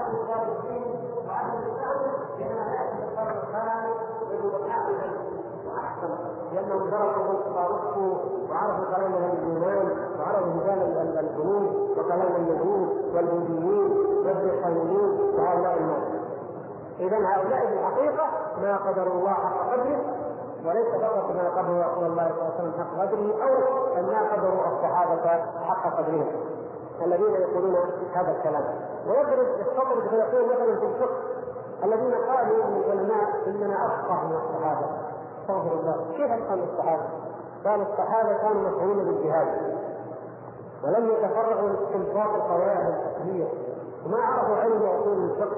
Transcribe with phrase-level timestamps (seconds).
[0.00, 0.84] واهل الدين
[1.28, 1.98] واهل الاسلام
[2.38, 3.92] بما ياتي القرن الثاني
[4.30, 5.10] من احسن
[5.66, 6.10] واحسن
[6.52, 7.32] لانهم درسوا
[7.70, 8.14] وصفوا
[8.50, 9.86] وعرفوا كلام الايمان
[10.18, 13.92] وعرفوا مجال الجنود وكلام اليهود والبوذيين
[14.26, 16.02] والبريطانيين وهؤلاء الناس
[17.00, 18.26] اذا هؤلاء في الحقيقة
[18.62, 20.00] ما قدروا الله حق قدره
[20.66, 24.60] وليس فقط ما قدروا رسول الله صلى الله عليه وسلم حق قدره أو ما قدروا
[24.76, 26.26] الصحابة حق قدرهم.
[27.02, 27.76] الذين يقولون
[28.14, 28.64] هذا الكلام.
[29.06, 31.16] ويضرب يستطرد فيقول مثلا في الفقه
[31.84, 34.86] الذين قالوا من العلماء إننا افقه من الصحابة.
[35.40, 35.96] استغفر الله.
[36.16, 37.02] كيف افقه من الصحابة؟
[37.64, 39.48] قال الصحابة كانوا مشغولين بالجهاد.
[40.84, 43.48] ولم يتفرغوا لاستنباط القواعد الفقهيه
[44.06, 45.56] وما عرفوا علم أصول الفقه.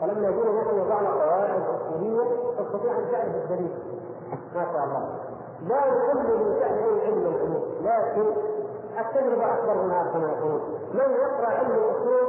[0.00, 2.24] فلما جينا نحن وضعنا قواعد اصوليه
[2.58, 3.78] تستطيع أن تعرف الدليل.
[4.54, 5.18] ما شاء الله.
[5.68, 7.62] لا يكل من أي علم العلوم.
[7.82, 8.32] لكن
[9.00, 10.60] التجربة أكبر منها كما يقولون
[10.94, 12.26] من يقرأ علم الأصول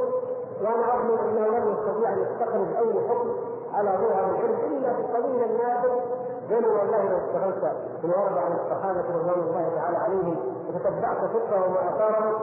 [0.62, 3.30] وأنا أظن أنه لن يستطيع أن يستخرج أي حكم
[3.74, 6.00] على ظهر العلم إلا في القليل النادر.
[6.48, 10.36] بين والله لو اشتغلت في ورد عن الصحابة رضوان الله تعالى عليهم
[10.68, 12.34] وتتبعت فكرهم وآثارهم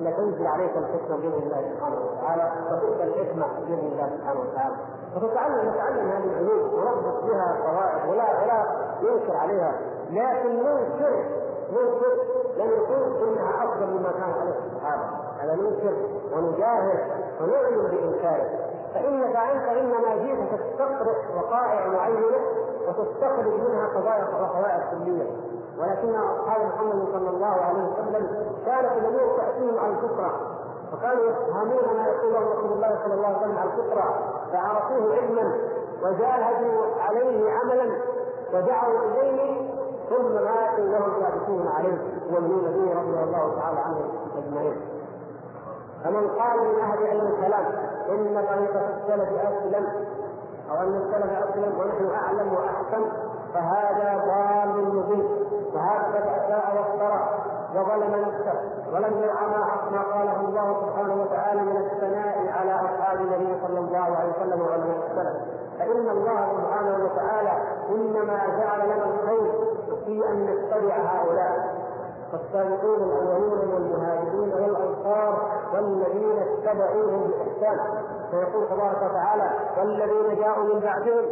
[0.00, 4.74] لتنزل عليك الحكمة بإذن الله سبحانه وتعالى وتؤتى الحكمة بإذن الله سبحانه وتعالى.
[5.14, 8.64] فتتعلم نتعلم هذه العلوم ونربط بها قواعد ولا ولا
[9.02, 9.72] ينكر عليها.
[10.10, 11.24] لكن ننكر
[11.72, 15.04] ننكر يكون انها أفضل مما كان عليه الصحابه
[15.40, 15.96] هذا ننكر
[16.32, 16.98] ونجاهد
[17.40, 18.48] ونعلن بإنكاره.
[18.94, 22.38] فإنك أنت إنما جئت تستقرئ وقائع معينه
[22.88, 25.30] وتستخرج منها قضايا وقواعد كليه
[25.78, 28.26] ولكن اصحاب محمد صلى الله عليه وسلم
[28.66, 30.40] كانت الأمور تأتيهم على الفطره
[30.92, 34.14] وكانوا يفهمون ما يقوله رسول الله صلى الله عليه وسلم على الفطره
[34.52, 35.58] فعرفوه علما
[36.02, 37.90] وجاهدوا عليه عملا
[38.54, 39.71] ودعوا إليه
[40.12, 41.98] ثم ماتوا وهم ثابتون عليه
[42.30, 44.76] يؤمنون به رضي الله تعالى عنهم أجمعين.
[46.04, 47.64] فمن قال من أهل علم الكلام
[48.08, 49.86] إن طريقة السلف أسلم
[50.70, 53.04] أو أن السلف أسلم ونحن أعلم وأحسن
[53.54, 55.28] فهذا ضال مبين.
[55.74, 57.28] وهكذا اساء وافترى
[57.74, 58.60] وظلم نفسه
[58.92, 63.98] ولم يرعى ما ما قاله الله سبحانه وتعالى من الثناء على أصحاب النبي صلى الله
[64.16, 65.36] عليه وسلم وعلى السلف
[65.78, 67.52] فإن الله سبحانه وتعالى
[67.88, 69.71] إنما جعل لنا الخير
[70.04, 71.82] في أن نتبع هؤلاء.
[72.32, 77.78] والسابقون الأولون والمهاجرين والأنصار والذين اتبعوهم بإحسان.
[78.30, 81.24] فيقول تبارك وتعالى والذين جاءوا من بعدهم.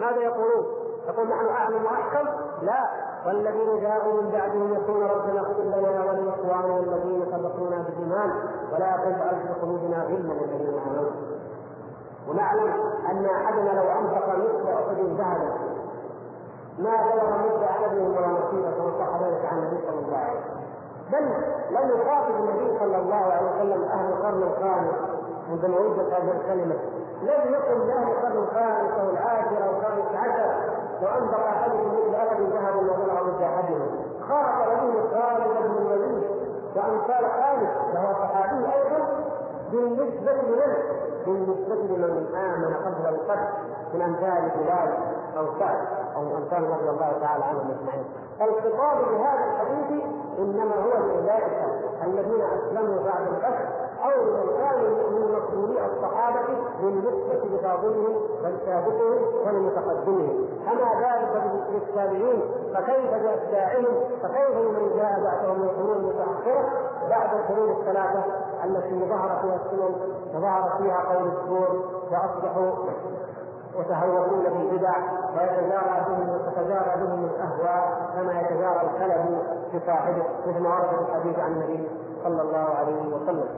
[0.00, 0.64] ماذا يقولون؟
[1.08, 2.28] يقول نحن أعلم وأحكم؟
[2.62, 2.80] لا.
[3.26, 8.30] والذين جاءوا من بعدهم يقول ربنا اغفر لنا ولإخواننا الذين سبقونا بالإيمان.
[8.72, 11.10] ولا تجعل في قلوبنا غلا للذين آمنوا.
[12.28, 12.72] ونعلم
[13.10, 15.63] أن أحدنا لو أنفق مثل احد ذهبا
[16.78, 18.28] ما بلغ مثل احدهم ولا
[18.76, 20.64] كما صح ذلك عن النبي صلى الله عليه وسلم.
[21.12, 21.24] بل
[21.70, 24.94] لم يخاطب النبي صلى الله عليه وسلم أهل القرن الخامس
[25.50, 26.74] عندما وجدت هذه الكلمة.
[27.22, 30.74] لم يقل لاهل القرن الخامس أو العاشر أو الخامس عشر.
[31.02, 33.88] وانفق أحدهم مثل احد ذهب وبلغ مثل احدهم
[34.28, 36.24] خاطب به خالد بن الوليد
[36.76, 39.08] وامثال خالد وهو صحابي أيضا
[39.72, 40.74] بالنسبة لمن؟
[41.26, 43.48] بالنسبة لمن آمن قبل القتل
[43.94, 44.98] من امثال بلال
[45.36, 45.78] أو سعد.
[46.16, 48.04] أو امثال رضي الله تعالى عنهم أجمعين.
[48.40, 50.02] الخطاب بهذا الحديث
[50.38, 51.58] إنما هو لاولئك
[52.04, 53.66] الذين أسلموا بعد القتل
[54.04, 56.46] أو من كانوا من مسؤولي الصحابة
[56.80, 60.46] بالنسبة لفاضلهم ولسابقهم ولمتقدمهم.
[60.72, 62.40] اما ذلك للتابعين
[62.74, 66.68] فكيف باتباعهم فكيف بمن جاء بعدهم من القرون المتاخره
[67.10, 68.24] بعد القرون الثلاثة
[68.64, 69.94] التي ظهر فيها السنن
[70.34, 72.72] وظهر فيها قول الزور وأصبحوا
[73.76, 74.96] يتهورون بالبدع
[75.36, 79.42] ويتجارى بهم وتتجارى بهم الأهواء كما يتجارى الكلب
[79.74, 81.88] بصاحبه مثل ما ورد في الحديث عن النبي
[82.24, 83.48] صلى الله عليه وسلم.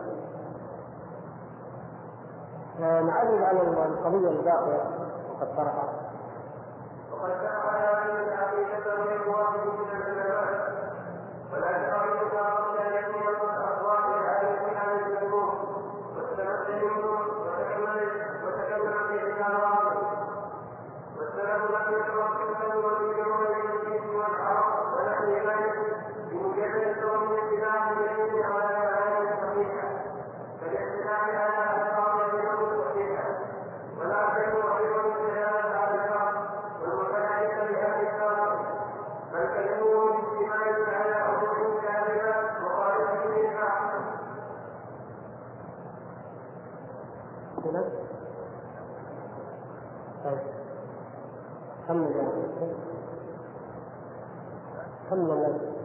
[2.81, 4.84] نعرض على القضية الباقية
[5.31, 5.88] وقد طرحها.
[7.12, 10.16] وقد شرع هذه العقيده واخوانه من
[11.53, 11.93] ولكن
[12.81, 14.66] ان يكون الاقوال العالمين
[26.31, 27.81] بمجرد كون اتباع
[30.60, 31.56] فالاعتماد على
[51.96, 52.12] محمد
[55.10, 55.76] صلى الله عليه وسلم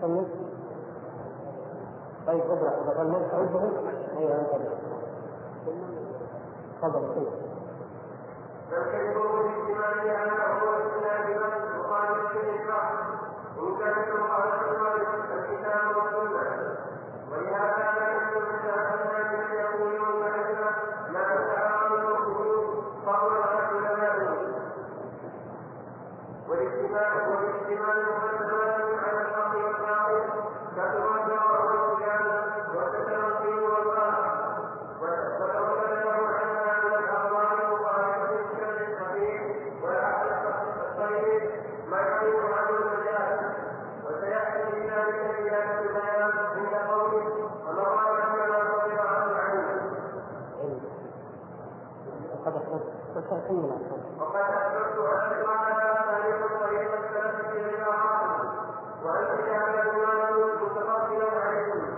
[0.00, 0.26] صلي
[2.26, 3.72] طيب ابرع اذا كان ملك عذره
[4.18, 4.42] أيوه
[6.82, 7.26] تفضل تفضل
[8.70, 12.70] فالكذب بالاجتماع على هو الاسلام بمن وقال الشيخ
[13.58, 13.94] ان كان
[53.26, 53.50] أخذت
[54.20, 58.40] وقد أثبت أن المعنى طريق طريق السلف في الإمارات
[59.04, 61.96] وأن كتاب المال متقبلا عليهم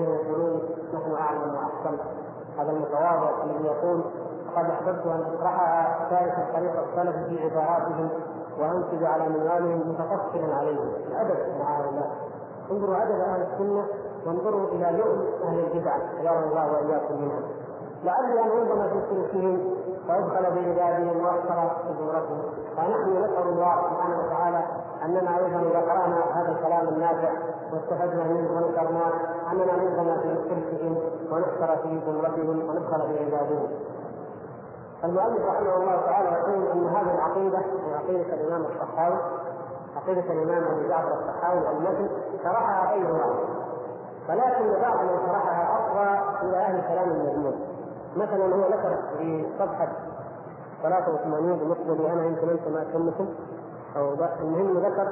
[0.00, 0.60] للذين يقولون
[0.94, 1.98] نحن أعلم وأحسن.
[2.58, 4.00] هذا المتواضع الذي يقول
[4.46, 8.08] لقد أحببت أن اشرحها ثالث طريق السلف في عباراتهم
[8.60, 10.92] وانتج على منوالهم متفصلا عليهم.
[11.06, 12.10] الادب مع هؤلاء
[12.70, 13.84] انظروا أدب أهل السنة
[14.26, 15.92] وانظروا إلى لؤم أهل البدع.
[15.92, 17.42] حذرنا الله وإياكم منهم
[18.04, 22.42] لعلي أن انظم في سلوكهم وادخل بعبادهم وأكثر في زمرتهم
[22.76, 24.64] فنحن نسأل الله سبحانه وتعالى
[25.04, 27.30] أننا أيضا إذا قرأنا هذا الكلام النافع
[27.72, 29.12] واستفدنا منه ونكرناه
[29.52, 30.96] اننا ننظم في سلوكهم
[31.32, 33.68] ونحشر في زمرتهم وندخل بعبادهم.
[35.04, 39.16] المؤلف رحمه الله تعالى يقول إن هذه العقيدة هي عقيدة الإمام الصحاوي
[39.96, 42.08] عقيدة الإمام ابي جعفر الصحاوي المتن
[42.44, 43.60] شرحها غير واحد.
[44.28, 47.54] ولكن بعض من شرحها اصغى إلى أهل الكلام المذموم
[48.16, 49.88] مثلا هو ذكر في صفحة
[50.82, 53.28] 83 بالنسبة لي أنا يمكن انت ما تهمكم
[53.96, 55.08] أو المهم ذكر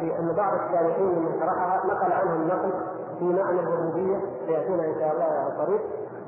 [0.00, 2.70] في أن بعض التابعين من شرحها نقل عنهم نقل
[3.18, 4.16] في معنى الربوبية
[4.46, 5.80] سيأتينا إن شاء الله على الطريق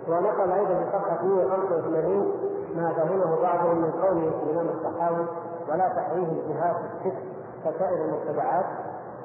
[0.09, 2.33] ونقل أيضا في صفحة 185
[2.77, 5.27] ما فهمه بعضهم من قوله الإمام الصحاوي
[5.69, 7.17] ولا تحريه الجهات الست
[7.65, 8.67] كسائر المتبعات.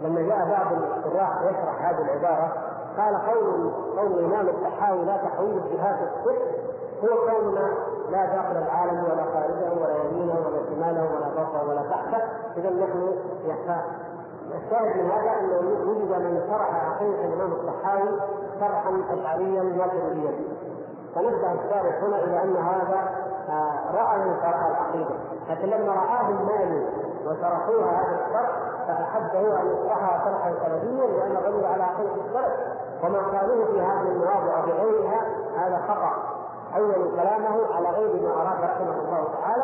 [0.01, 2.53] لما جاء بعض الشراح يشرح هذه العبارة
[2.97, 6.41] قال قول قول الإمام الصحاوي لا تحويل الجهات الست
[7.03, 7.67] هو كوننا
[8.11, 12.23] لا داخل العالم ولا خارجه ولا يمينه ولا شماله ولا فوقه ولا تحته.
[12.57, 13.13] اذا نحن
[13.45, 13.85] يخاف
[14.55, 15.57] الشاهد من هذا أنه
[15.89, 18.19] وجد من شرح عقيده الإمام الصحاوي
[18.59, 20.31] شرحا اشعريا ماتريديا
[21.15, 25.15] فنبدأ الشارح هنا إلى أن هذا آه، رأى من شرح العقيدة.
[25.49, 26.87] لكن لما رآه المالي
[27.25, 28.51] وشرحوها هذا الشرح
[28.87, 32.53] فأحب هو أن يشرحها شرحا سلفيا لأن الرجل على عقيدة السلف
[33.03, 35.21] وما قالوه في هذه المواضع وبغيرها
[35.57, 36.34] هذا خطأ.
[36.75, 39.63] حولوا كلامه على غير ما أراد رحمه الله تعالى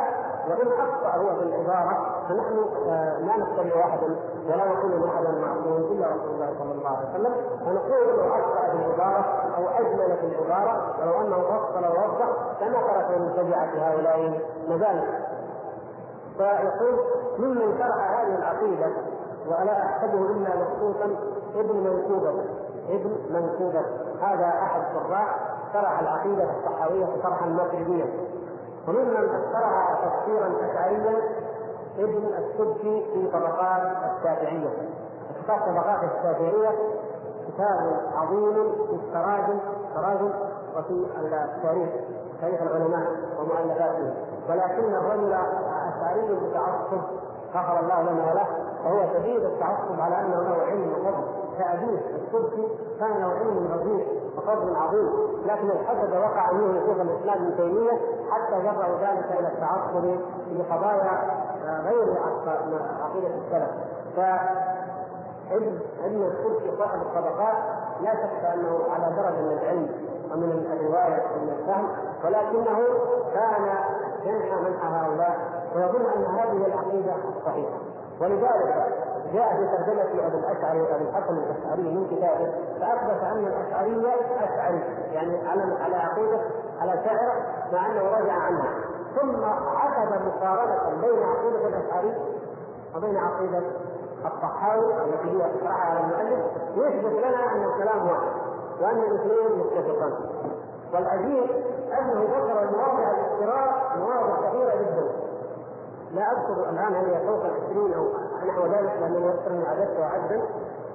[0.50, 4.16] وإن أخطأ هو في العبارة فنحن آه، لا نتبع واحدا
[4.48, 7.34] ولا نقول احدا معصوم إلا رسول الله صلى الله عليه وسلم.
[7.66, 9.26] فنقول إنه أخطأ في العبارة
[9.58, 12.30] أو أجمل في العبارة ولو أنه فصل ووضح
[12.62, 15.04] لما ترك المبتدعه هؤلاء مذاهب
[16.38, 17.00] فيقول
[17.40, 18.88] ممن شرح هذه العقيدة
[19.48, 21.06] ولا أحسبه إلا مخصوصا
[21.56, 22.44] ابن منكوبه
[22.90, 23.82] ابن منكوبه
[24.22, 25.40] هذا أحد شراح
[25.74, 28.06] شرح العقيدة الصحاويه شرحا ماتريديا
[28.88, 31.16] وممن فسرها تفسيرا اشعريا
[32.00, 33.82] ابن السبكي في طبقات
[34.18, 34.70] الشافعيه
[35.44, 36.70] كتاب طبقات الشافعيه
[37.48, 38.54] كتاب عظيم
[38.88, 39.60] في التراجم
[39.96, 40.32] تراجم
[40.78, 41.90] وفي التاريخ
[42.42, 43.08] تاريخ العلماء
[43.40, 44.14] ومؤلفاتهم
[44.50, 47.02] ولكن الرجل اشعري متعصب
[47.56, 48.48] غفر الله لنا وله
[48.86, 52.68] وهو شديد التعصب على أنه له علم وفضل كابيه السبكي
[53.00, 54.06] كان له علم رفيع
[54.38, 55.10] وفضل عظيم.
[55.46, 57.92] لكن الحسد وقع منه شيخ الإسلام ابن تيمية
[58.32, 60.16] حتى جروا ذلك إلى التعصب
[60.48, 61.42] بقضايا
[61.84, 62.18] غير
[63.02, 63.70] عقيدة السلف.
[64.16, 67.56] فعلم علم السبكي صاحب الطبقات
[68.02, 69.90] لا شك أنه على درجة من العلم
[70.32, 71.88] ومن الرواية ومن الفهم
[72.26, 72.80] ولكنه
[73.34, 73.64] كان
[74.24, 75.38] ينحى منحى هؤلاء
[75.76, 77.78] ويظن أن هذه العقيدة الصحيحه
[78.22, 78.86] ولذلك
[79.34, 85.48] جاء في ترجمة أبي الأشعري أبي الحسن الأشعري من كتابه فأثبت أن الأشعرية أشعري يعني
[85.48, 86.40] على على عقيدة
[86.80, 87.34] على شعر
[87.74, 88.74] مع أنه رجع عنها.
[89.16, 92.16] ثم عقد مقارنة بين عقيدة الأشعري
[92.96, 93.62] وبين عقيدة
[94.26, 96.46] الطحاوي التي هي شرعها على المؤلف.
[96.76, 98.32] يثبت لنا أن الكلام واحد
[98.82, 100.14] وأن الاثنين متفقان.
[100.94, 101.50] والعجيب
[102.00, 105.12] أنه ذكر مواضع الافتراء مواضع كثيرة جدا.
[106.12, 108.08] لا أذكر الآن هل هي فوق العشرين أو
[108.48, 110.42] نحو ذلك لأنه يذكرني عددتها عدا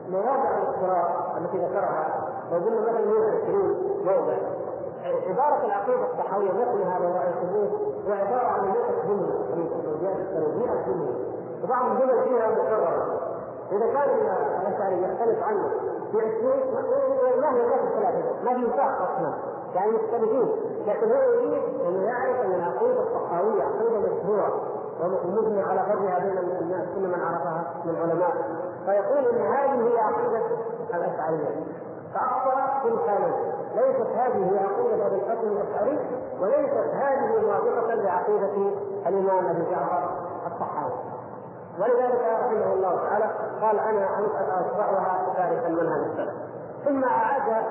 [0.09, 2.21] مواضع الافتراء التي ذكرها
[2.53, 3.75] لو قلنا مثلا 120
[4.05, 4.37] موضع.
[5.29, 7.71] عبارة العقيدة الصحوية مثلها لو رأيتموه
[8.09, 8.75] هو عبارة عن 100
[9.09, 9.77] جملة تقريبا
[10.59, 11.15] 100 جملة
[11.65, 13.21] وبعض الجمل فيها مكررة
[13.73, 14.11] إذا كان
[14.61, 15.69] الأشعري يختلف عنه
[16.13, 19.35] في 20 ما هي ذات الثلاثة ما في نفاق أصلا؟
[19.75, 20.49] يعني مختلفين.
[20.87, 24.63] لكن هو يريد أن يعرف أن العقيدة الصحاوية عقيدة مشهورة.
[25.01, 28.33] ومجمع على فضلها بين الناس كل من عرفها من العلماء
[28.87, 30.43] فيقول إن هذه هي عقيدة
[30.95, 31.65] الأشعرية.
[32.15, 33.35] فأخطأ في الحالين
[33.75, 35.99] ليست هذه هي عقيدة ابي الحسن الأشعري
[36.41, 38.71] وليست هذه موافقة لعقيدة
[39.07, 40.11] الإمام أبي جعفر
[40.47, 40.93] الطحاوي.
[41.79, 43.31] ولذلك رحمه الله تعالى
[43.63, 44.09] قال أنا
[44.61, 46.35] اشرعها تاركا منهج السلف.
[46.85, 47.65] ثم أعاد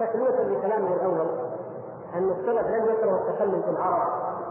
[0.00, 1.26] تكمله لكلامه الأول
[2.14, 4.08] أن السلف لم يكرهوا التكلم في العرب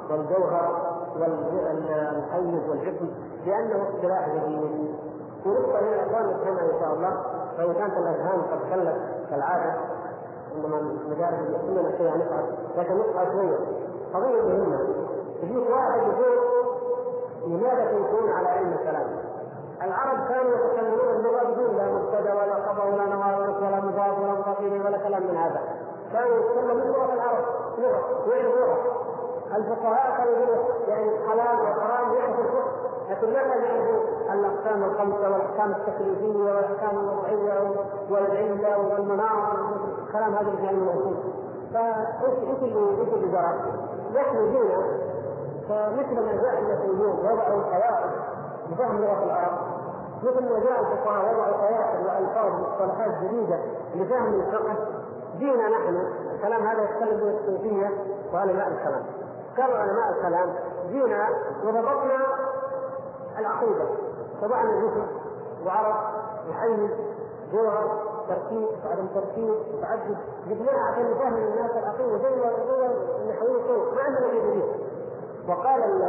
[0.10, 3.10] والجوهر والحيز والجسم
[3.46, 4.96] لأنه اصطلاح جديد.
[5.46, 7.14] ونقطة من الأخوان نفهمها إن شاء الله
[7.60, 8.98] وإن كانت الأذهان قد كلت
[9.30, 9.74] كالعادة
[10.56, 12.46] عندما المدارس كلنا فيها نقعد
[12.78, 13.58] لكن نقعد شوية
[14.14, 14.80] قضية مهمة.
[15.44, 16.38] يجيك واحد يقول
[17.48, 19.08] لماذا تنكرون على علم الكلام؟
[19.82, 24.60] العرب كانوا يتكلمون اللغة بدون لا مبتدأ ولا خبر ولا نواقص ولا مضاف ولا مضاف
[24.86, 25.62] ولا كلام من هذا.
[26.14, 27.46] كانوا يتكلمون لغة العرب
[27.78, 28.78] لغة ويعرفوها
[29.56, 32.72] الفقهاء كانوا يقولوا يعني حلال وحرام يعرفوا الفقه.
[33.10, 37.72] لكن ما يعرفوا الاقسام الخمسه والأحكام التكليفية والأحكام الوضعية
[38.10, 39.54] والعله والمناط
[40.08, 41.18] الكلام هذا في علم الاصول
[41.74, 43.54] فايش إيش اللي إيش اللي جرى؟
[44.16, 44.78] نحن جينا
[45.70, 48.12] فمثل ما جاء المسيحيون وضعوا قواعد
[48.72, 49.58] لفهم لغة العرب.
[50.24, 53.60] مثل ما جاء الفقهاء وضعوا قواعد والفاظ ومصطلحات جديده
[53.96, 54.76] لفهم الفقه.
[55.38, 55.98] جينا نحن
[56.36, 57.90] الكلام هذا يتكلم بالصوفية
[58.34, 59.04] وعلماء الكلام
[59.58, 60.56] قالوا علماء الكلام
[60.88, 61.30] جينا
[61.64, 62.18] وضبطنا
[63.40, 63.86] العقيدة.
[64.44, 65.08] وضعنا جسم
[65.66, 65.96] وعرض
[66.50, 66.90] وحيز
[67.54, 68.00] جوهر
[68.30, 72.52] تركيب وعدم تركيب وتعدد جبناها عشان نفهم الناس العقيدة زي ما
[73.22, 74.64] النحويين ما عندنا شيء جديد
[75.50, 76.02] وقال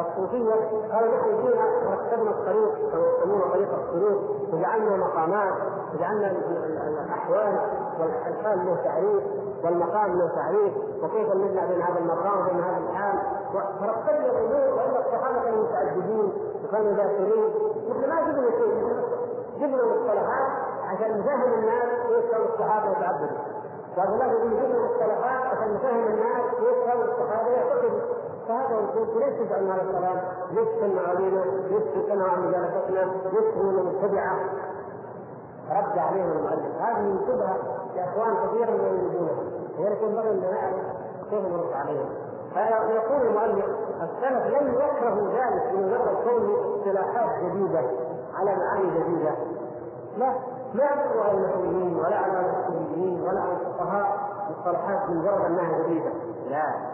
[0.00, 0.54] الصوفية
[0.92, 4.22] قالوا نحن جينا ورتبنا الطريق يسمونه طريق السلوك
[4.52, 5.54] وجعلنا مقامات.
[5.94, 6.30] وجعلنا
[7.04, 7.58] الأحوال
[8.00, 9.22] والحال له تعريف
[9.64, 10.72] والمقام له تعريف
[11.02, 13.18] وكيف نجمع بين هذا المقام وبين هذا الحال
[13.80, 16.32] فرتبنا الأمور وان الصحابه كانوا متعجبين
[16.64, 17.50] وكانوا ذاكرين
[17.90, 18.92] نحن ما جبنا شيء
[19.60, 20.50] جبنا مصطلحات
[20.88, 23.38] عشان نفهم الناس كيف كانوا الصحابة يتعبدوا
[23.98, 28.00] الله يقول جبنا مصطلحات عشان نفهم الناس كيف كانوا الصحابة يعتقدوا
[28.48, 30.20] فهذا يقول ليش تجعل هذا الكلام؟
[30.50, 34.36] ليش تمنع علينا؟ ليش تمنع عن مجالستنا؟ ليش هو مبتدعة؟
[35.78, 36.80] رد عليهم المؤلف.
[36.80, 37.56] هذه شبهه
[37.96, 39.42] لاخوان كثير من يريدونها
[39.78, 40.74] لذلك ينبغي ان نعرف
[41.30, 42.08] كيف نرد عليهم.
[42.54, 43.66] فيقول المؤلف
[44.02, 47.80] السلف لم يكرهوا ذلك من مجرد كون اصطلاحات جديدة
[48.34, 49.30] على معاني جديدة.
[50.16, 50.34] لا
[50.74, 54.18] ما يذكروا على المسلمين ولا على الاصوليين ولا على الفقهاء
[54.50, 56.10] مصطلحات مجرد انها جديدة.
[56.50, 56.92] لا.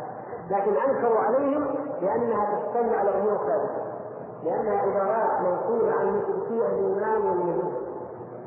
[0.51, 1.67] لكن أنكروا عليهم
[2.01, 3.89] لأنها تشتمل على امور ثابته
[4.45, 7.58] لأنها عبارات منقوله عن مشركي الايمان والنبي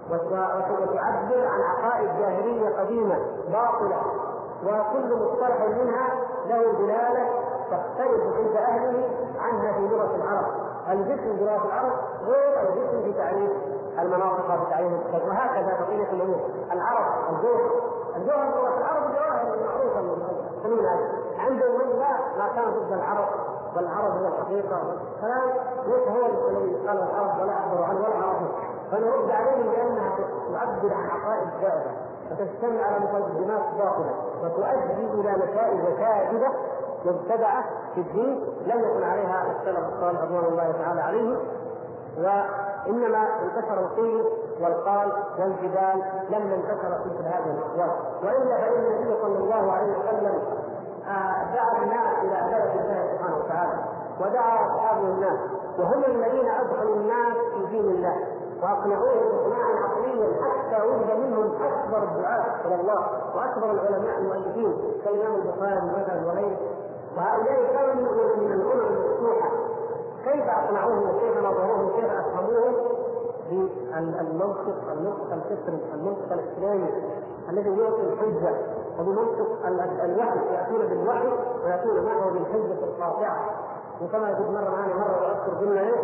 [0.09, 3.15] وتعبر عن عقائد جاهلية قديمة
[3.47, 4.01] باطلة
[4.63, 6.09] وكل مصطلح منها
[6.45, 7.29] له دلالة
[7.71, 10.45] تختلف عند أهله عنها في لغة العرب.
[10.91, 11.93] الجسم في لغه العرب
[12.25, 13.51] غير الجسم في تعريف
[13.99, 16.39] المناطق في تعريف الكتاب وهكذا بقية الأمور.
[16.71, 17.71] العرب الجوهر.
[18.15, 20.85] الجوهر في لغة العرب الجواهر المعروفه المسلمين
[21.39, 23.27] عندهم من لا ما كان ضد العرب
[23.75, 24.81] والعرب هو الحقيقة.
[25.21, 25.49] كلام
[25.85, 30.15] ليس هو الذي قال العرب ولا اخبروا عنه ولا عرفوا فنرد عليهم بأنها
[30.53, 31.91] تعبر عن عقائد زائده
[32.31, 36.47] وتجتمع على مقدمات باطلة وتؤدي إلى نتائج كاذبة
[37.05, 37.63] مبتدعة
[37.95, 41.37] في الدين لم يكن عليها السلف الصالح رضوان الله تعالى عليهم.
[42.17, 44.25] وإنما انتشر القيل
[44.61, 47.91] والقال والجبال لما انتشر مثل هذه الاقوال
[48.23, 50.41] وإلا فإن النبي صلى الله عليه وسلم
[51.55, 53.83] دعا الناس إلى عبادة الله سبحانه وتعالى
[54.19, 55.39] ودعا أصحابه الناس
[55.79, 57.37] وهم الذين أدخلوا الناس
[58.71, 65.81] واقنعوهم اقناعا عقليا حتى وجد منهم أكبر الدعاة إلى الله وأكبر العلماء المؤلفين كالإمام البخاري
[65.81, 66.57] مثلا وغيره
[67.17, 67.93] وهؤلاء كانوا
[68.37, 69.49] من الأمم المفتوحة.
[70.25, 72.75] كيف اقنعوهم وكيف نظروهم وكيف افهموهم
[73.49, 76.89] بالمنطق المنطق الفطري المنطق الإسلامي
[77.49, 78.55] الذي يعطي الحجة.
[78.99, 79.65] وبمنطق
[80.03, 81.27] الوحي يأتون بالوحي
[81.65, 83.49] ويأتون معه بالحجة القاطعة.
[84.01, 85.95] وكما يقول مرة معنا مرة وأذكر إيه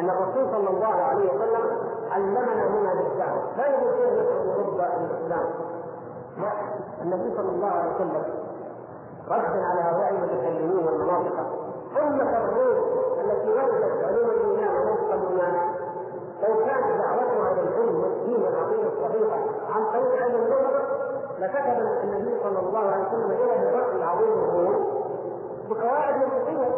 [0.00, 1.71] أن الرسول صلى الله عليه وسلم
[2.14, 5.46] علمنا هنا بالدعوه لا كيف ندعو ضد الإسلام؟
[6.38, 6.52] لا
[7.02, 8.24] النبي صلى الله عليه وسلم
[9.28, 11.36] ردا على هؤلاء المتكلمين والمناطق
[12.02, 12.84] أمة الروم
[13.20, 15.74] التي وجدت علوم الإيمان ونصف الايمان
[16.42, 19.38] لو كانت دعوتها العلم والدين والعقيده الصحيحه
[19.74, 20.82] عن طريق علم اللغة
[21.38, 25.02] لكتب النبي صلى الله عليه وسلم إلى هرقل العظيم الروم
[25.70, 26.70] بقواعد منطقيه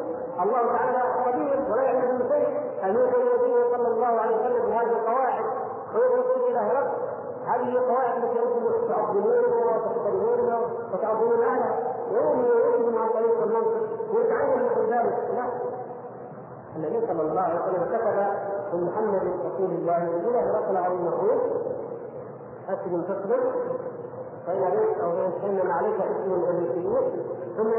[0.43, 2.49] الله تعالى قدير ولا يعلم من شيء
[2.85, 5.45] ان يوحي النبي صلى الله عليه وسلم بهذه القواعد
[5.95, 6.91] ويوصل إلى هرقل
[7.65, 10.61] هذه القواعد التي أنتم تعظمونها وتحترمونها
[10.93, 15.45] وتعظمون اهلها يوم يوصل عن طريق المنطق ويتعلم من ذلك لا
[16.77, 18.17] النبي صلى الله عليه وسلم كتب
[18.75, 21.41] من محمد رسول الله إلى هرقل عظيم الروم
[22.69, 23.41] اسلم تسلم
[24.47, 25.11] فإن عليك أو
[25.47, 27.25] إن عليك اسم الأمريكيين
[27.57, 27.71] ثم؟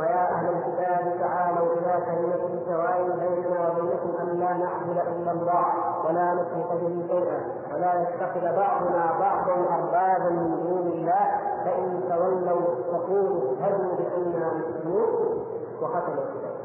[0.00, 5.66] ويا أهل الكتاب تعالوا إلى كلمة سواء بيننا وبينكم أن لا نعبد إلا الله
[6.08, 7.40] ولا نشرك به شيئا
[7.74, 11.26] ولا يتخذ بعضنا بعضا أربابا من دون الله
[11.64, 15.08] فإن تولوا فقولوا اشهدوا بأننا مسلمون
[15.82, 16.56] وختم الكتاب.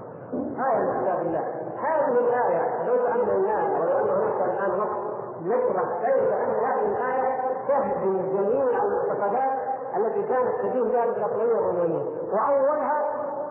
[0.66, 1.44] آية من كتاب الله.
[1.78, 5.12] هذه الآية لو تأملناها ولو أن هناك الآن نص
[5.46, 7.32] نشرح كيف أن هذه الآية
[7.68, 9.60] تهدم جميع المعتقدات
[9.98, 13.04] التي كانت تدين بها الإسرائيلية الرومانية وأولها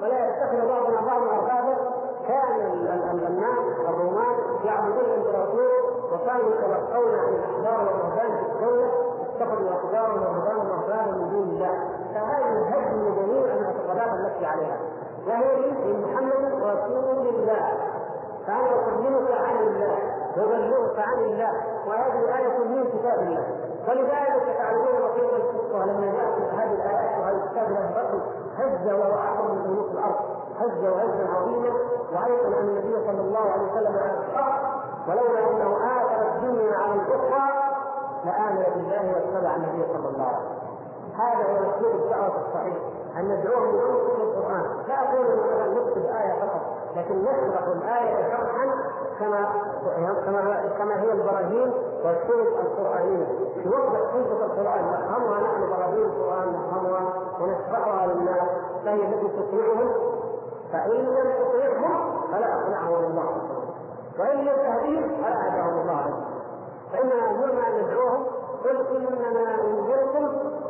[0.02, 1.76] ولا يتخذ بعضنا بعضا أربابا
[2.28, 2.60] كان
[3.26, 5.70] الناس الرومان يعبدون الإمبراطور
[6.40, 8.90] وكانوا يتلقون عن الأحبار والرهبان في الدولة
[9.36, 11.74] اتخذوا أحبارا ورهبانا وأربابا من دون الله
[12.14, 14.76] فهذه هدم جميع المعتقدات التي عليها
[15.26, 17.72] وهي من محمد رسول الله
[18.46, 19.98] فأنا أكلمك عن الله
[20.36, 21.52] وأبلغك عن الله
[21.86, 23.44] وهذه آية من كتاب الله
[23.88, 28.20] ولذلك تعلمون رسول القصة لما جاءت هذه الآيات وهذا الكتاب له بطل
[28.58, 30.16] هز أعظم من ملوك الأرض
[30.60, 31.70] هز وهزا عظيما
[32.12, 34.60] وأيضا أن النبي صلى الله عليه وسلم على الحق
[35.08, 36.09] ولولا أنه آثر
[36.40, 37.46] الدنيا على الأخرى
[38.24, 40.60] لآمن بالله واتبع النبي صلى الله عليه وسلم.
[41.18, 42.76] هذا هو اسلوب الدعوة الصحيح.
[43.16, 44.64] أن ندعوهم بنص القرآن.
[44.88, 46.60] لا أقول مثلا نكتب آية فقط
[46.96, 48.64] لكن نشرح الآية شرحا
[49.20, 49.48] كما
[50.26, 50.40] كما
[50.78, 51.72] كما هي البراهين
[52.04, 53.26] والشروط القرآنية.
[53.66, 58.48] وقت حجه القرآن نفهمها نحن براهين القرآن نفهمها ونشرحها للناس
[58.84, 59.88] فهي التي تقنعهم
[60.72, 63.30] فإن لم تقنعهم فلا أقنعهم الله.
[64.18, 66.29] وإن لم تهديهم فلا هداهم الله.
[66.94, 68.24] امرنا ان ندعوهم
[68.64, 70.24] قل إنما أنذركم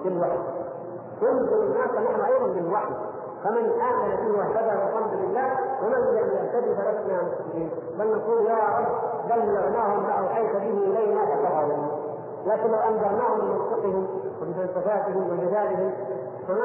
[0.05, 0.39] بالوحي.
[1.23, 2.95] ينذر الناس نحن أيضا بالوحي.
[3.45, 5.51] فمن آمن به واهتدى فالحمد لله
[5.83, 7.71] ومن لم يهتدي فلسنا مسلمين.
[7.99, 12.11] بل نقول يا رب بلغناهم ما اوحيت به إلينا فكفروا
[12.47, 14.07] لكن لو أنذرناهم بمنطقهم
[14.43, 15.93] وبفلسفاتهم وجدالهم
[16.49, 16.65] فما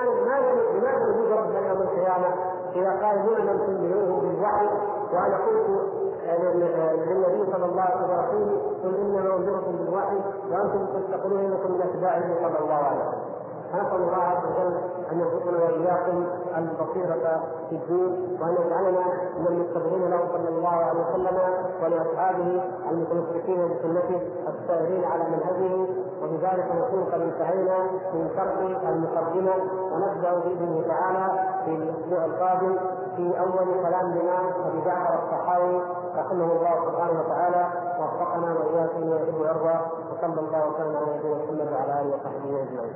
[0.74, 2.28] لماذا نجيب ربنا يوم القيامة
[2.76, 4.68] إذا قال هنا لم تنذروه بالوحي
[5.14, 5.85] وأنا قلت
[6.26, 10.18] للنبي صلى الله عليه وسلم قل إنما أنذركم بالوحي
[10.52, 13.36] وأنتم تستقبلون انكم من أتباعه صلى الله عليه وسلم.
[13.74, 14.78] فنسال الله عز وجل
[15.12, 16.26] أن يرزقنا وإياكم
[16.58, 19.04] البصيرة في الدين وأن يجعلنا
[19.40, 21.38] من المتبعين له صلى الله عليه وسلم
[21.84, 22.62] ولأصحابه
[22.92, 25.88] المتمسكين بسنته السائرين على منهجه
[26.24, 27.78] وبذلك نكون قد انتهينا
[28.14, 28.58] من شرح
[28.90, 29.54] المقدمة
[29.94, 31.26] ونبدأ باذنه تعالى
[31.66, 32.76] في الأسبوع القادم
[33.16, 35.82] في أول كلام لنا ابي جعفر الصحاوي
[36.18, 37.64] رحمه الله سبحانه وتعالى
[38.00, 39.78] وفقنا وإياكم ويحب ويرضى
[40.12, 42.94] وصلى الله وسلم على نبينا محمد وعلى آله وصحبه أجمعين.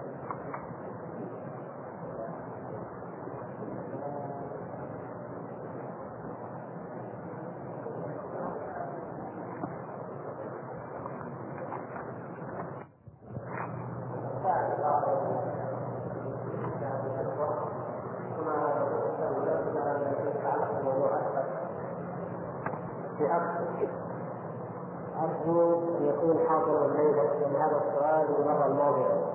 [25.24, 29.26] أرجو أن يكون حاضرا الليلة من هذا السؤال المرة الماضية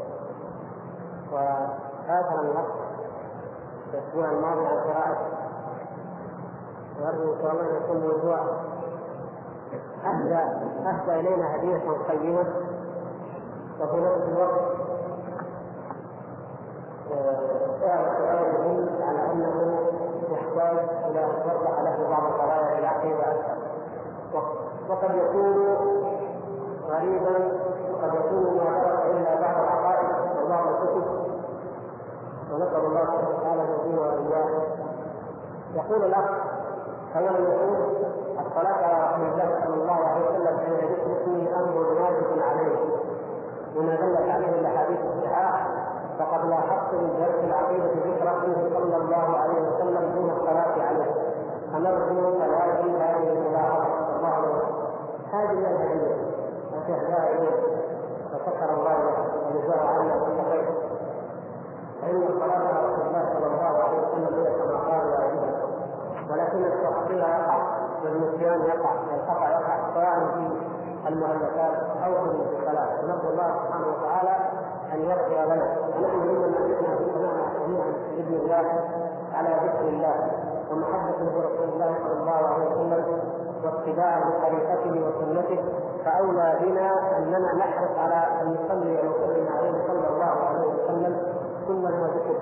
[1.32, 2.72] وآثر النص
[3.90, 5.16] في الأسبوع الماضي عن قراءة
[7.00, 8.38] وأرجو إن شاء الله أن يكون موضوع
[10.04, 10.34] أهدى
[10.88, 12.46] أهدى إلينا هدية قيمة
[13.80, 14.74] وفي نفس الوقت
[17.86, 19.78] اعرف سؤال مهم على أنه
[20.30, 20.78] يحتاج
[21.10, 25.56] إلى أن توضح له بعض القضايا العقيدة أكثر وقد يكون
[26.88, 27.36] غريبا
[27.92, 30.08] وقد يكون ما شرع إلا بعض العقائد.
[30.44, 31.04] وبعض الكتب
[32.52, 33.62] ونسأل الله سبحانه وتعالى
[33.98, 34.62] واياه
[35.74, 36.30] يقول الأخ
[37.16, 37.76] اولا يقول
[38.46, 42.76] الصلاة على رسول الله صلى الله عليه وسلم عند ذكر اسمه أمر واجب عليه.
[43.74, 45.66] بما دلت عليه الأحاديث الصحاح
[46.18, 51.10] فقد لاحظت من درس العقيدة ذكر اسمه صلى الله عليه وسلم دون الصلاة عليه.
[51.72, 54.73] فنرجو تلاشي هذه الملاحظه الله عليه
[55.50, 57.50] الشيخ دائما
[58.32, 58.96] فشكر الله
[59.46, 60.64] وجزاه عنا كل خير
[62.02, 65.64] فإن صلاة رسول الله صلى الله عليه وسلم هي كما قال واجبة
[66.30, 67.58] ولكن التقصير يقع
[68.04, 71.74] والنسيان يقع والخطأ يقع سواء في المؤلفات
[72.06, 74.36] أو في الصلاة نسأل الله سبحانه وتعالى
[74.92, 77.04] أن يغفر لنا ونحن نريد أن نحن في
[77.66, 78.64] جميعا بإذن الله
[79.34, 80.30] على ذكر الله
[80.70, 83.33] ومحبة رسول الله صلى الله عليه وسلم
[83.64, 85.58] واتباع لطريقته وسنته
[86.04, 91.16] فأولى بنا أننا نحرص على أن نصلي ونسلم عليه صلى الله عليه وسلم
[91.68, 92.38] كل ما ذكر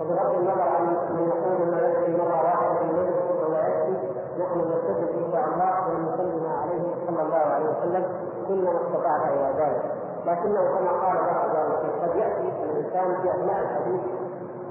[0.00, 4.08] وبغض النظر عن من يقول ما يكفي مرة واحدة في المجلس ولا يكفي
[4.40, 8.04] نحن نلتزم إن شاء الله ونسلم عليه صلى الله عليه وسلم
[8.48, 9.82] كل ما استطعنا إلى ذلك.
[10.26, 11.56] لكنه كما قال بعض
[12.02, 14.00] قد يأتي الإنسان في أثناء الحديث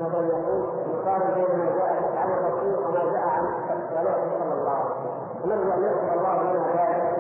[0.02, 0.62] مثلا يقول
[0.94, 3.46] يقارن بين ما جاء عن الرسول وما جاء عن
[4.02, 7.18] الرسول صلى الله عليه وسلم ان يغفر الله لنا ذلك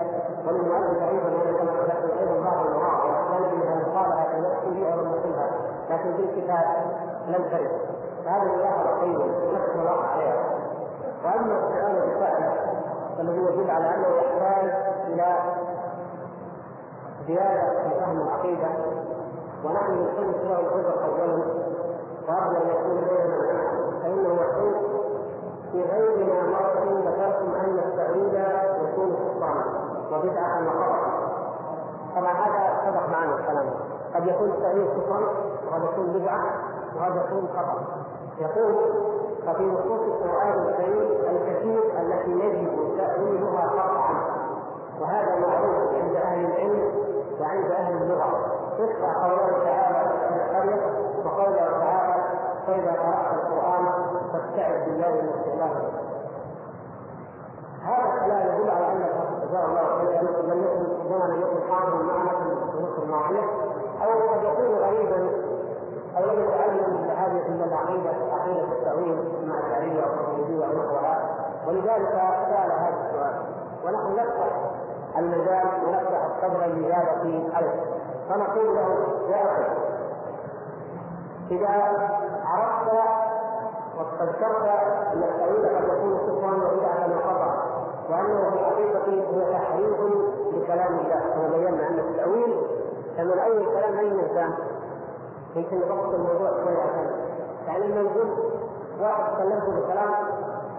[0.47, 5.49] وللمؤلف أيضا كما ذكرت أيضا بعض المواضع ندري هل قالها في نفسه أو لم يقلها
[5.89, 6.65] لكن في الكتاب
[7.27, 7.71] لم ترد
[8.25, 10.43] فهذه ملاحظه طيبه نشكر الله عليها
[11.25, 12.51] واما السؤال بالفعل
[13.17, 14.71] فالذي يدل على انه يحتاج
[15.07, 15.37] إلى
[17.27, 18.67] زياده في فهم العقيده
[19.65, 21.43] ونحن نصنف له العذر اولا
[22.27, 23.37] وارجو ان يكون بيننا
[24.03, 24.88] فانه يقول
[25.71, 28.35] في غير ما مرة ذكرتم أن التأويل
[28.83, 29.65] يكون حصانا
[30.11, 31.29] وبدعة وخطأ
[32.15, 33.69] طبعا هذا سبق معنا الكلام.
[34.15, 35.19] قد يكون التأويل كفرا
[35.67, 36.43] وقد يكون بدعة
[36.95, 37.83] وقد يكون خطأ.
[38.39, 38.75] يقول
[39.45, 44.13] ففي نصوص القرآن الكريم الكثير التي يجب تأويلها قطعا
[45.01, 46.91] وهذا معروف عند أهل العلم
[47.41, 48.29] وعند أهل اللغة.
[48.79, 50.81] اسمع قوله تعالى في القرية
[51.25, 51.98] وقوله تعالى
[52.69, 53.85] فإذا قرأت القرآن
[54.33, 55.91] فاستعذ بالله من استعلاء
[57.83, 59.03] هذا الكلام يدل على ان
[59.41, 60.21] جزاه الله خيرا
[60.53, 63.43] لم يكن ربما لم يكن حاضرا معنا في الدروس الماضيه
[64.03, 65.29] أو قد يكون غريبا
[66.17, 71.29] أو لم يتعلم بهذه من العقيده عقيده التاويل مع الشعريه والتوحيديه ونحوها
[71.67, 72.09] ولذلك
[72.49, 73.41] سال هذا السؤال
[73.85, 74.47] ونحن نفتح
[75.17, 77.83] المجال ونفتح الصدر للاجابه عليه
[78.29, 79.89] فنقول له يا أخي
[81.51, 81.69] إذا
[82.45, 82.89] عرفت
[83.97, 84.65] واستذكرت
[85.13, 87.51] أن التأويل قد يكون كفرا وبدعه وخطا
[88.09, 89.99] وأنه في الحقيقة هو تحريف
[90.53, 91.19] لكلام الله.
[91.33, 92.61] كما بينا أن التأويل
[93.17, 94.53] لما اول كلام أي إنسان.
[95.55, 97.09] يمكن نبسط الموضوع شوية عشان
[97.67, 98.27] يعني لما نقول
[99.01, 100.11] واحد كلمته بكلام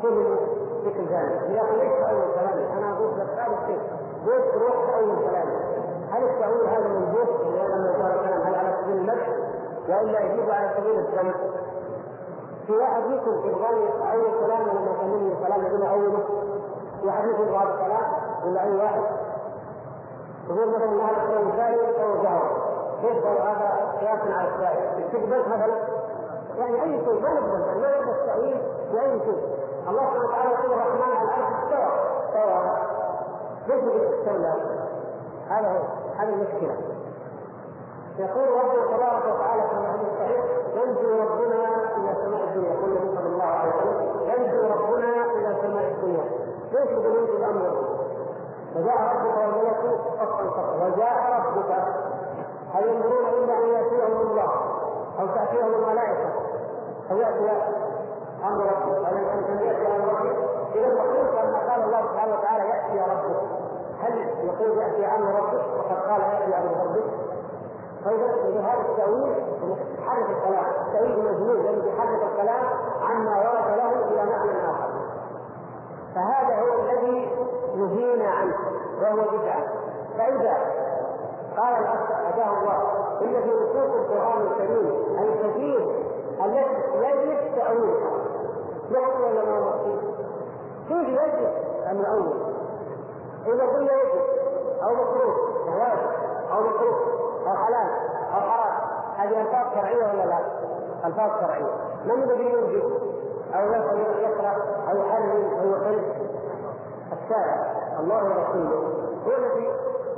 [0.03, 0.37] كل
[0.85, 1.43] ذكر ذلك.
[1.51, 3.81] لكن ليس اول كلامي أنا أقول لك هذا الشيء.
[4.27, 5.57] قلت روح اول كلامي
[6.13, 9.29] هل التأويل هذا موجود؟ يقال الكلام هل على سبيل المدح؟
[9.89, 11.33] والا يجيب على سبيل الذم؟
[12.67, 13.03] في واحد
[13.43, 16.25] في الغني اول كلام لما يكلمني كلام يقول اوله
[17.01, 18.13] في واحد يكتب هذا الكلام
[18.47, 19.03] ولا أي واحد.
[20.49, 22.51] يقول مثلا هذا الكلام ثاني أو جاوب
[23.03, 24.49] كيف هذا؟ قياس على
[24.99, 25.75] يكتب بس مثلا.
[26.59, 29.61] يعني أي شيء ما نقبل ما نقبل التأويل في أي شيء.
[29.89, 31.91] الله سبحانه وتعالى يقول الرحمن على العرش استوى
[32.27, 32.77] استوى
[33.67, 34.55] كيف استولى
[35.49, 35.83] هذا هو
[36.19, 36.77] هذه المشكلة.
[38.21, 40.45] يقول ربنا تبارك وتعالى في الحديث الصحيح
[40.77, 41.61] ينزل ربنا
[41.97, 42.73] إلى سماء الدنيا.
[42.73, 43.99] يقول النبي صلى الله عليه وسلم
[44.31, 46.25] ينزل ربنا إلى سماء الدنيا.
[46.73, 47.71] ليش ينزل الأمر.
[48.75, 49.81] فجاء ربك والملك
[50.19, 51.71] صفا صفا وجاء ربك.
[52.75, 54.51] هل ينظرون إلا أن يأتيهم الله
[55.21, 56.29] أو تأتيهم الملائكة؟
[57.11, 57.51] أو ياتي
[58.45, 59.07] أمر ربك.
[59.07, 60.37] هل ان يأتي أمر ربك
[60.75, 62.65] اذا المقصود لما قال الله سبحانه وتعالى.
[62.69, 63.41] يأتي ربك.
[64.01, 67.20] هل يقول يأتي أمر ربك؟ وقد قال يأتي أمر ربك.
[68.05, 69.33] فإذا هذا التأويل
[69.99, 72.65] يحرك الكلام، التأويل مجنون لأنه يحرك الكلام
[73.03, 74.91] عما ورد له إلى معنى آخر.
[76.15, 77.31] فهذا هو الذي
[77.77, 78.55] نهينا عنه
[79.03, 79.65] وهو بدعة.
[80.19, 80.57] فإذا
[81.57, 82.79] قال الأخ هداه الله
[83.23, 85.81] إن في نصوص القرآن الكريم الكثير
[86.45, 88.11] التي يجب تأويلها.
[88.91, 89.99] نحن ولا ما نحن؟
[90.89, 91.49] كيف يجب
[91.91, 92.51] أن نؤول؟
[93.47, 94.21] إذا قلنا يجب
[94.83, 95.35] أو مكروه
[95.69, 96.11] أو واجب
[96.53, 97.91] أو مكروه أو حرام.
[99.17, 100.39] هذه ألفاظ شرعية ولا لا؟
[101.05, 101.73] ألفاظ شرعية.
[102.05, 102.93] من الذي يوجب
[103.55, 104.57] أو يكره
[104.91, 106.03] أو يحرم أو يحل
[107.13, 107.57] الشارع.
[108.01, 108.79] الله ورسوله.
[109.27, 109.69] هو الذي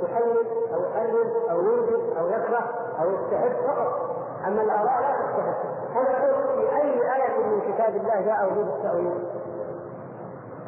[0.03, 2.63] يحلل أو يحرم أو يوجب أو يكره
[3.01, 4.13] أو يستحب فقط.
[4.47, 9.27] أما الآراء لا تستحب هل نقول في أي آية من كتاب الله جاء وجود التأويل؟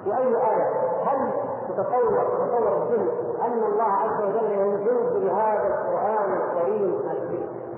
[0.03, 0.69] في أي آية؟
[1.05, 1.31] هل
[1.67, 7.01] تتصور تتصور الذهن أن الله عز وجل ينزل بهذا القرآن الكريم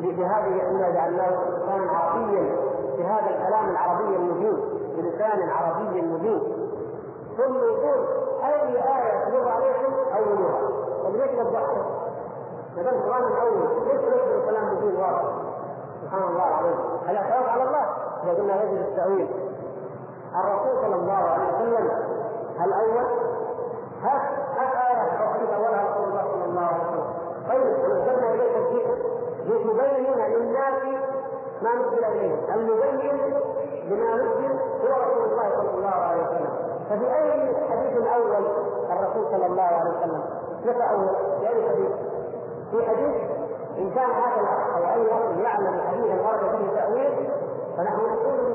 [0.01, 1.29] بهذه انا جعلناه
[1.65, 2.55] قرآنا عربيا
[2.97, 4.57] بهذا الكلام العربي المبين
[4.97, 6.41] بلسان عربي مبين
[7.37, 8.05] ثم يقول
[8.43, 10.59] أي آية تمر عليكم؟ اولوها
[11.03, 11.85] طب ليش وضحتها؟
[12.77, 15.23] ما دام القرآن الأول ليش تذكر كلام مبين واضح؟
[16.03, 16.75] سبحان الله العظيم.
[17.07, 17.85] هل خلاف على الله؟
[18.23, 19.27] إذا قلنا يجب التأويل.
[20.35, 21.89] الرسول صلى الله عليه وسلم
[42.77, 43.15] في حديث
[43.77, 47.29] إن كان هذا أو اي رجل يعلم حديثا ورد فيه تأويل
[47.77, 48.53] فنحن نقول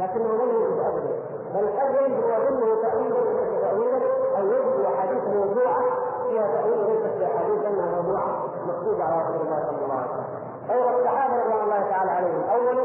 [0.00, 1.18] لكنه لم يجد أبدا.
[1.54, 3.98] بل قد يجد ويظنه تاويلا وليس تاويلا
[4.38, 5.82] أو يجد أحاديث موضوعة
[6.28, 10.24] فيها تأويل ليست في أحاديث أنها موضوعة مكتوبه على رسول الله صلى الله عليه وسلم.
[10.70, 12.76] أيضا الصحابه رضوان الله تعالى عليهم اول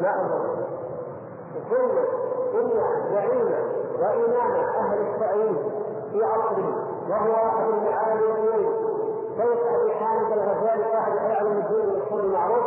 [0.00, 0.56] ما انظروا
[1.70, 1.98] ثم
[2.58, 2.70] إن
[3.12, 3.54] زعيم
[4.00, 5.56] وإمام أهل التأويل
[6.12, 6.74] في عصره
[7.10, 8.20] وهو أبو المعالي
[10.00, 12.64] حامد الغزالي صاحب اعلم الدين والشر المعروف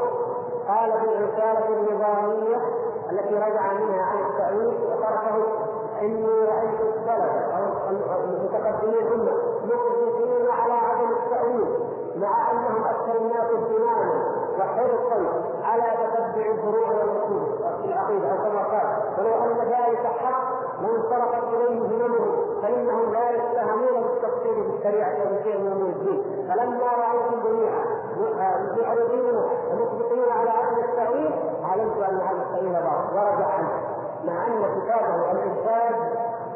[0.67, 2.57] قال في الرساله النظاميه
[3.11, 5.43] التي رجع منها عن التاويل وتركه
[6.01, 9.29] اني رايت السلف أو المتقدمين هم
[9.63, 11.65] مقبلين على عدم التاويل
[12.15, 17.45] مع انهم أكثر الناس اهتماما وحرصا على تتبع الفروع والاصول
[17.81, 18.87] في العقيده أو كما قال
[19.17, 25.71] ولو ان ذلك حق لانصرفت اليه هممهم فانهم لا يتهمون بالتقصير في الشريعه وبشيء من
[25.71, 27.85] امور الدين فلما رايتم جميعا
[28.81, 29.35] معرضين
[29.71, 31.31] ومطبقين على عدم التاويل
[31.63, 35.95] علمت ان هذا التاويل باطل ورجع عنه مع ان كتابه الانتاج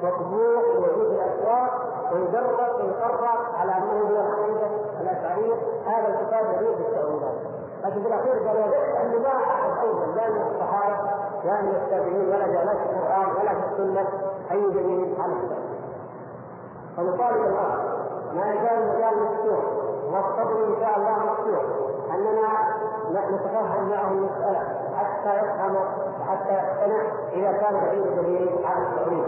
[0.04, 4.68] مطبوع وجود الاسواق ويدرس ويقرر على انه هو العقيده
[5.02, 5.54] الاشعريه
[5.86, 7.36] هذا الكتاب يليق بالتاويلات
[7.84, 8.66] لكن في الاخير قالوا
[9.02, 10.98] انه ما احد أيضا لا من الصحابه
[11.46, 14.08] لا من التابعين ولا لا في القران ولا في السنة
[14.52, 15.72] اي دليل على التاويل
[16.98, 17.78] فنطالب الاخ
[18.34, 19.64] ما يزال المجال مفتوح
[20.12, 21.64] والصبر ان شاء الله مفتوح
[22.16, 22.48] اننا
[23.12, 24.60] نتفهم معه المساله
[24.98, 25.76] حتى يفهم
[26.22, 29.24] وحتى يقتنع إذا كان بعيد دليل على التاويل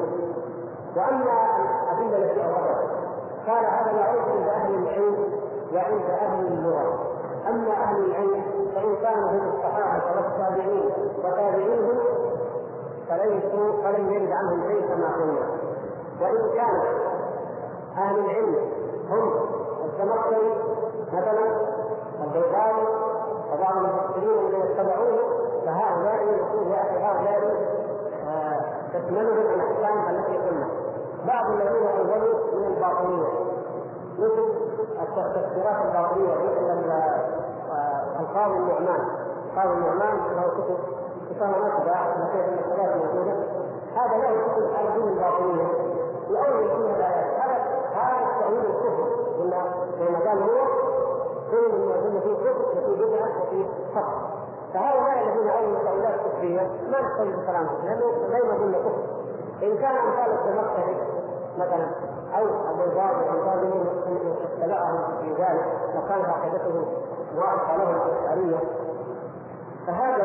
[0.96, 1.58] وأما
[1.92, 2.90] الادله التي اوردت
[3.48, 5.16] قال هذا يعود عند أهل العلم
[5.74, 7.00] وعند أهل اللغة.
[7.50, 8.44] أما أهل العلم
[8.76, 11.98] فإن كانوا هم الصحابة والتابعين وتابعيهم
[13.10, 15.48] فليسوا فلم يرد عنهم شيء كما قلنا.
[16.22, 16.82] وإن كان
[17.98, 18.56] أهل العلم
[19.10, 19.32] هم
[19.86, 20.50] التمكن
[21.14, 21.74] مثلا
[22.24, 22.88] البيضاوي
[23.54, 25.20] وبعض المفسرين الذين اتبعوه
[25.66, 27.74] فهؤلاء يقول يا أخي هؤلاء
[28.94, 30.68] تشملهم الاحكام التي قلنا.
[31.28, 33.28] بعض الذين انزلوا من الباطنية.
[34.20, 34.46] مثل
[35.02, 36.92] التفسيرات الباطنية مثل
[38.20, 39.02] القاضي النعمان.
[39.50, 40.78] القاضي النعمان له كتب
[41.30, 43.36] كتاب نكبه لكن المسألات موجوده
[43.96, 45.68] هذا له كتب على الدين الباطنية.
[46.30, 47.40] يؤول فيها الآيات.
[47.40, 47.58] هذا
[47.96, 49.04] هذا التأويل الكفر.
[49.40, 49.62] قلنا
[50.00, 50.68] لما قال هو
[51.52, 54.34] كل من يظن فيه كفر وفي بدعة وفي خطأ
[54.74, 55.33] فهؤلاء
[56.44, 59.04] الذين الكفريه ما نستوعب بكلامهم لأنه لا يظن كفر
[59.64, 60.98] إن كان أمثال التمكن
[61.58, 61.88] مثلا
[62.38, 63.86] أو البيضاء وامثالهم
[64.60, 65.66] اتبعهم في ذلك
[65.98, 66.86] وكانت عقيدته
[67.36, 68.58] واضحه لهم الاشعريه
[69.88, 70.18] فهذا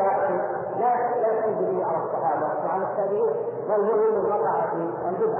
[0.79, 3.29] لا لا يحتج به على الصحابة وعلى التابعين
[3.69, 4.75] بل هو ممن وقع في
[5.09, 5.39] البدع.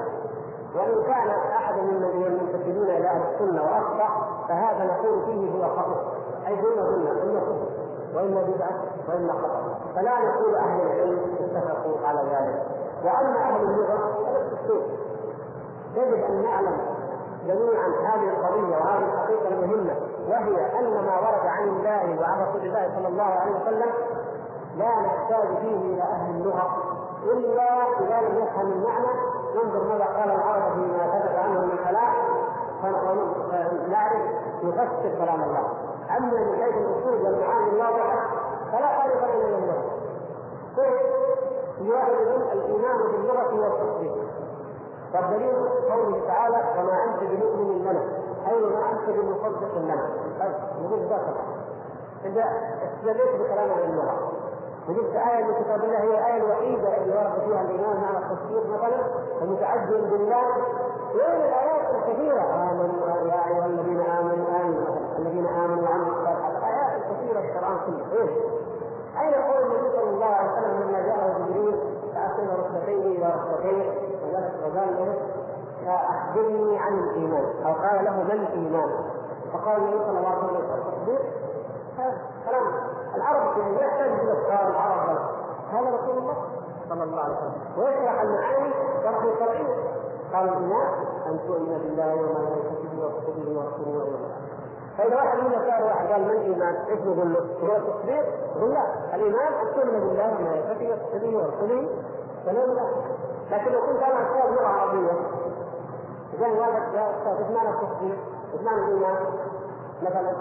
[0.76, 4.10] وإن كان أحد من المنتسبين إلى أهل السنة واخطا
[4.48, 6.13] فهذا نقول فيه هو خطأ
[6.48, 6.82] أي قلنا
[7.24, 7.68] اما كفر
[8.15, 8.76] واما بدعة
[9.10, 9.80] واما خطأ.
[9.95, 12.65] فلا نقول أهل العلم اتفقوا على ذلك.
[13.04, 14.00] وأما أهل اللغة
[14.54, 15.00] الشيء
[15.95, 16.78] يجب أن نعلم
[17.48, 19.95] جميعا هذه القضية وهذه الحقيقة المهمة
[20.30, 23.91] وهي أن ما ورد عن الله وعن رسول الله صلى الله عليه وسلم
[24.78, 26.78] لا نحتاج فيه إلى أهل اللغة
[27.24, 27.69] إلا
[28.00, 29.08] إذا لم يفهم المعنى.
[29.56, 32.13] ننظر ماذا قال العرب فيما ثبت عنهم من كلام
[32.82, 34.22] فنعرف
[34.63, 35.63] نفسر كلام الله.
[36.17, 38.30] اما من حيث الاصول والمعاني الواضحة
[38.72, 40.00] فلا فرق بين اللغة
[41.82, 42.13] يوحد
[42.54, 44.13] الإيمان باللغة والتصديق
[45.13, 45.56] والدليل
[45.91, 48.04] قوله تعالى وما أنت بمؤمن لنا.
[48.48, 50.10] اي ما أنت بمصدق لنا.
[50.39, 51.22] طيب نقول ذاك
[52.26, 52.43] إذا
[52.84, 54.32] استدليت بكلام اللغة
[54.89, 59.04] وجدت آية من كتاب الله هي الآية الوحيدة اللي ورد فيها الإيمان معنى التصديق مثلا
[59.41, 60.45] ومتعجل بالله.
[61.15, 62.41] وين الآيات الكثيرة.
[62.41, 66.58] آمنوا يا أيها الذين آمنوا آمنوا الذين آمنوا وعملوا الصالحات.
[66.58, 68.29] الآيات الكثيرة في القرآن كله إيه؟
[69.21, 71.75] أين قول النبي صلى الله عليه وسلم لما جاءه جبريل
[72.13, 73.88] فأسلم ركبتين إلى ركبتين
[74.63, 75.10] وقال له
[75.86, 77.45] فأخبرني عن الإيمان.
[77.65, 78.89] أو قال له ما الإيمان؟
[79.53, 81.21] فقال النبي صلى الله عليه وسلم التصديق
[82.45, 82.67] كلام.
[83.15, 85.17] العرب لا يحتاج إلى افكار العرب
[85.71, 86.36] هذا رسول الله
[86.89, 87.62] صلى الله عليه وسلم.
[87.77, 89.65] ويشرح المعاني شرح شرعي
[90.34, 90.93] قال الايمان
[91.27, 94.32] أن تؤمن بالله وملائكته وكتبه ورسوله واليوم
[94.97, 98.23] فإذا واحد منا سال واحد قال من الإيمان؟ إيش نقول له؟ هو التصديق؟
[98.56, 101.89] يقول لا الإيمان أن تؤمن بالله وملائكته وكتبه ورسله
[102.45, 102.84] فلان لا
[103.52, 105.12] لكن لو كنت أنا أستاذ لغة عربية
[106.34, 108.17] اذا واحد يا أستاذ إيش معنى التصديق؟
[108.54, 109.15] إيش معنى الإيمان؟
[110.02, 110.32] مثلا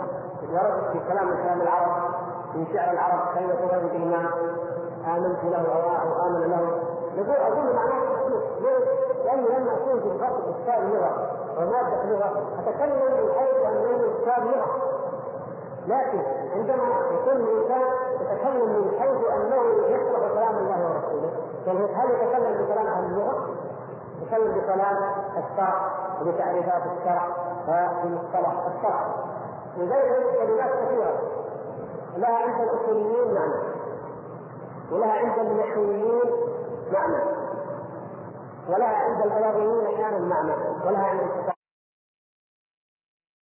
[0.53, 2.11] ورد في كلام كلام العرب
[2.53, 4.27] في شعر العرب كلمة تغير الإيمان
[5.07, 5.67] آمنت له
[6.03, 6.83] أو آمن له
[7.17, 8.89] يقول أقول معناه التصديق ليش؟
[9.25, 13.58] لأني لما أكون في الغرب أستاذ لغه وماده لغه أتكلم من حيث
[13.91, 14.89] انني أستاذ لغه
[15.87, 16.23] لكن
[16.55, 17.83] عندما يكون الإنسان
[18.21, 23.49] يتكلم من حيث أنه يشرح كلام الله ورسوله يعني هل يتكلم بكلام أهل اللغة؟
[24.23, 24.97] يتكلم بكلام
[25.37, 27.29] الشرع وبتعريفات الشرع
[27.69, 29.15] وبمصطلح الشرع.
[29.77, 31.21] لذلك كلمات كثيرة.
[32.17, 33.55] لها عند الأصوليين معنى.
[34.93, 36.31] ولها عند النحويين
[36.93, 37.23] معنى.
[38.69, 40.53] ولها عند البلاغيين أحيانا معنى.
[40.87, 41.21] ولها عند